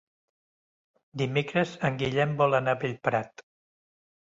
[1.23, 3.51] Dimecres en Guillem vol anar a Bellprat.